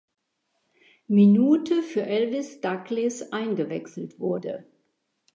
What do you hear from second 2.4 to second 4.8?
Stuglis eingewechselt wurde.